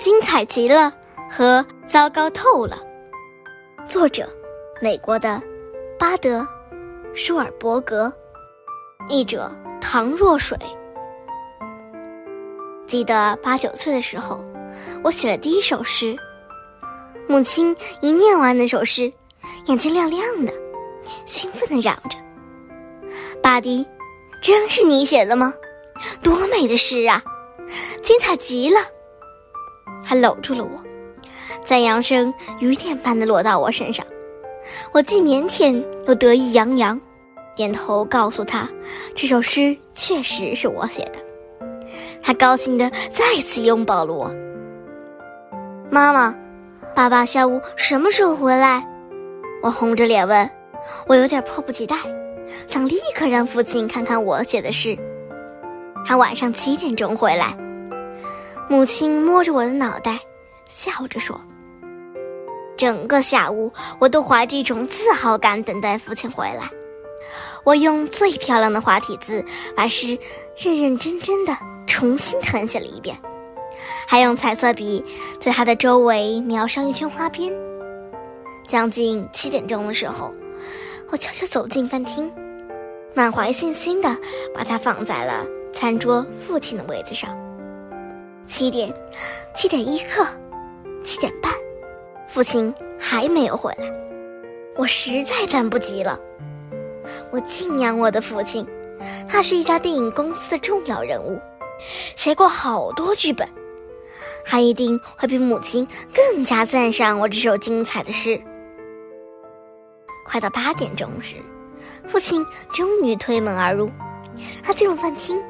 [0.00, 0.90] 精彩极了
[1.28, 2.78] 和糟糕透了。
[3.86, 4.26] 作者：
[4.80, 5.40] 美国的
[5.98, 6.40] 巴德·
[7.14, 8.10] 舒尔伯格，
[9.10, 10.56] 译者：唐若水。
[12.86, 14.42] 记得八九岁的时候，
[15.04, 16.16] 我写了第一首诗。
[17.28, 19.12] 母亲一念完那首诗，
[19.66, 20.52] 眼睛亮亮的，
[21.26, 22.16] 兴奋地嚷着
[23.42, 23.86] ：“巴迪，
[24.42, 25.52] 真是你写的吗？
[26.22, 27.22] 多美的诗啊，
[28.02, 28.80] 精彩极了！”
[30.02, 30.70] 还搂住了我，
[31.64, 34.04] 赞扬声雨点般的落到我身上。
[34.92, 37.00] 我既腼腆又得意洋洋，
[37.56, 38.68] 点头告诉他，
[39.14, 41.12] 这首诗确实是我写的。
[42.22, 44.30] 他高兴地再次拥抱了我。
[45.90, 46.36] 妈妈，
[46.94, 48.86] 爸爸下午什么时候回来？
[49.62, 50.50] 我红着脸问。
[51.06, 51.94] 我有点迫不及待，
[52.66, 54.96] 想立刻让父亲看看我写的诗。
[56.06, 57.54] 他晚上七点钟回来。
[58.70, 60.20] 母亲摸着我的脑袋，
[60.68, 61.40] 笑着说
[62.78, 66.70] ：“整个下午，我都怀着一种自豪感等待父亲回来。
[67.64, 69.44] 我用最漂亮的滑体字
[69.76, 70.16] 把诗
[70.56, 71.52] 认认真真的。”
[71.88, 73.18] 重新誊写了一遍，
[74.06, 75.04] 还用彩色笔
[75.40, 77.52] 在它的周围描上一圈花边。
[78.64, 80.32] 将近七点钟的时候，
[81.10, 82.32] 我悄悄走进饭厅，
[83.14, 84.16] 满怀信心的
[84.54, 87.36] 把它放在了餐桌父亲的位子上。
[88.50, 88.92] 七点，
[89.54, 90.26] 七点一刻，
[91.04, 91.52] 七点半，
[92.26, 93.90] 父亲还没有回来，
[94.76, 96.18] 我实在等不及了。
[97.30, 98.66] 我敬仰我的父亲，
[99.28, 101.40] 他是一家电影公司的重要人物。
[102.16, 103.48] 写过好多剧本，
[104.44, 108.38] 他一定会比母亲更加赞赏我这首精彩的诗。
[110.26, 111.36] 快到八点钟时，
[112.08, 113.88] 父亲终于推门而入。
[114.60, 115.40] 他进了饭厅，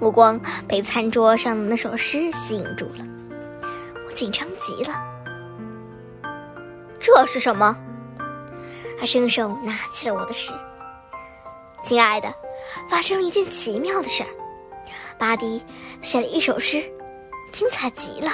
[0.00, 3.04] 目光被餐桌上的那首诗吸引住了。
[4.06, 4.94] 我紧张极了。
[7.00, 7.76] 这是什么？
[8.98, 10.52] 他伸手拿起了我的诗。
[11.84, 12.32] 亲爱的，
[12.88, 14.28] 发生了一件奇妙的事儿。
[15.18, 15.62] 巴迪
[16.02, 16.82] 写了一首诗，
[17.52, 18.28] 精彩极了。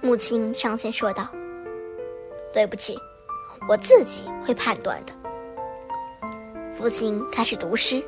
[0.00, 1.26] 母亲上前说道
[2.52, 2.96] ：“对不起，
[3.68, 5.12] 我自己会判断的。”
[6.76, 8.02] 父亲开始读诗，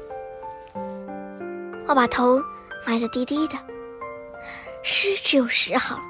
[1.90, 2.40] 我把头
[2.86, 3.54] 埋得低低的。
[4.80, 6.00] 诗只有十行，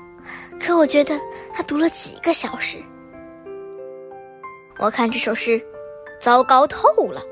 [0.61, 1.19] 可我觉得
[1.55, 2.77] 他读了几个小时。
[4.79, 5.59] 我看这首诗，
[6.21, 7.23] 糟糕透了。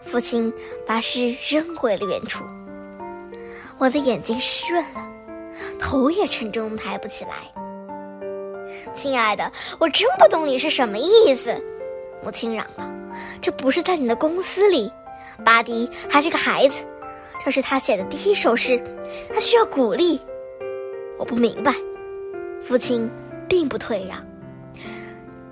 [0.00, 0.50] 父亲
[0.86, 2.42] 把诗扔回了原处。
[3.76, 5.06] 我的眼睛湿润了，
[5.78, 7.32] 头也沉重抬不起来。
[8.94, 11.54] 亲爱的，我真不懂你是什么意思。
[12.22, 12.84] 母亲嚷道
[13.42, 14.90] ：“这不是在你的公司里，
[15.44, 16.82] 巴迪还是个孩子，
[17.44, 18.82] 这是他写的第一首诗，
[19.32, 20.20] 他需要鼓励。”
[21.18, 21.72] 我不明白。
[22.62, 23.08] 父亲
[23.46, 24.18] 并不退让。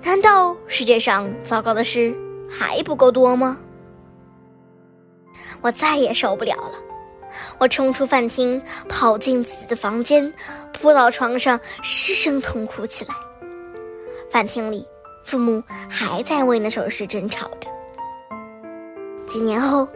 [0.01, 2.13] 难道世界上糟糕的事
[2.49, 3.57] 还不够多吗？
[5.61, 6.73] 我再也受不了了。
[7.59, 10.33] 我冲出饭厅，跑进自己的房间，
[10.73, 13.13] 扑到床上，失声痛哭起来。
[14.29, 14.85] 饭厅里，
[15.23, 17.69] 父母还在为那首诗争吵着。
[19.25, 19.87] 几年后，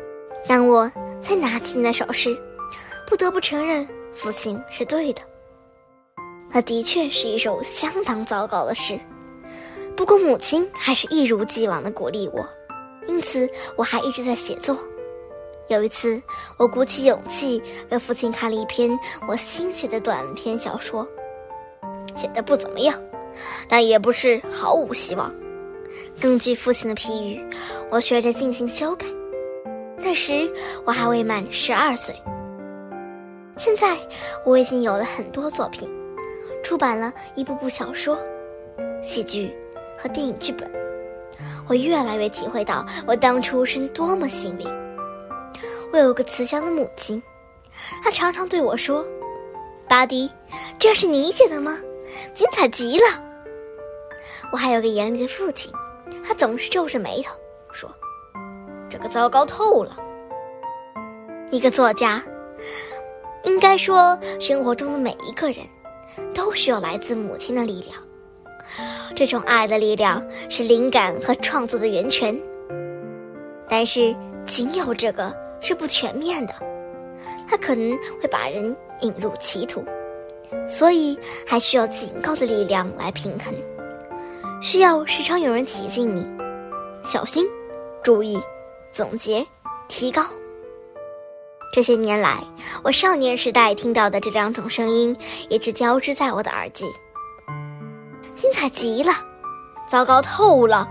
[0.46, 2.38] 当我再拿起那首诗，
[3.08, 5.22] 不得不承认，父亲是对的。
[6.50, 9.00] 那的确是一首相当糟糕的诗。
[9.96, 12.48] 不过，母亲还是一如既往的鼓励我，
[13.08, 14.78] 因此我还一直在写作。
[15.70, 16.22] 有一次，
[16.58, 21.06] 我鼓起勇气给父亲看了一篇我新写的短篇小说，
[22.16, 22.98] 写的不怎么样，
[23.68, 25.30] 但也不是毫无希望。
[26.22, 27.46] 根据父亲的批语，
[27.90, 29.06] 我学着进行修改。
[29.97, 30.50] 那时
[30.85, 32.16] 我还未满十二岁。
[33.58, 33.97] 现在
[34.46, 35.90] 我已经有了很多作品，
[36.63, 38.18] 出版了一部部小说、
[39.02, 39.52] 戏剧
[39.97, 40.72] 和电影剧本。
[41.68, 44.66] 我越来越体会到我当初是多么幸运。
[45.91, 47.22] 我有个慈祥的母亲，
[48.03, 49.06] 她常常对我说
[49.90, 50.30] ：“巴迪，
[50.78, 51.77] 这是你写的吗？
[52.36, 53.24] 精彩极了。”
[54.54, 55.74] 我还有个严厉的父亲，
[56.24, 57.36] 他总是皱着眉头
[57.71, 57.89] 说
[58.89, 59.98] ：“这个糟糕透了。”
[61.51, 62.22] 一个作家，
[63.44, 65.66] 应该说，生活中的每一个人，
[66.34, 67.95] 都需要来自母亲的力量。
[69.16, 72.39] 这种爱的力量是灵感和创作的源泉。
[73.69, 75.33] 但是，仅有这个。
[75.60, 76.54] 是不全面的，
[77.50, 79.83] 它可能会把人引入歧途，
[80.68, 81.18] 所以
[81.48, 83.51] 还需要警告的力量来平衡，
[84.62, 86.30] 需要时常有人提醒你，
[87.04, 87.44] 小心，
[88.04, 88.40] 注意，
[88.97, 89.45] 总结，
[89.88, 90.23] 提高。
[91.71, 92.44] 这些年来，
[92.83, 95.15] 我少年时代听到的这两种声音
[95.49, 96.83] 一直交织在我的耳际。
[98.35, 99.13] 精彩极了，
[99.88, 100.88] 糟糕透了；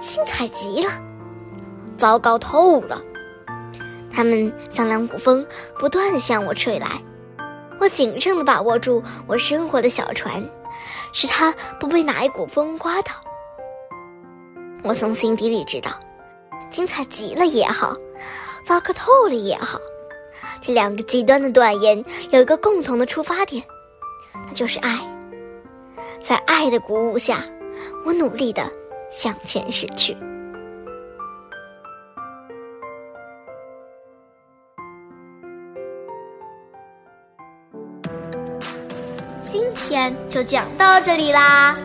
[0.00, 0.90] 精彩极了，
[1.96, 3.00] 糟糕透了。
[4.10, 5.46] 它们像两股风，
[5.78, 7.00] 不断的向我吹来。
[7.78, 10.44] 我谨慎的把握住我生活的小船，
[11.12, 13.12] 使它不被哪一股风刮倒。
[14.82, 15.92] 我从心底里知道，
[16.74, 17.94] 精彩极了也好。
[18.64, 19.78] 糟糕透了也好，
[20.60, 23.62] 这两个极端的断言有一个共同的出发点，
[24.48, 24.98] 那就是爱。
[26.18, 27.44] 在爱的鼓舞下，
[28.04, 28.68] 我努力的
[29.08, 30.16] 向前驶去。
[39.44, 41.76] 今天就讲到这里啦，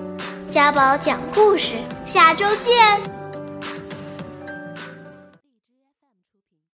[0.49, 1.75] 家宝讲故事，
[2.07, 3.18] 下周见。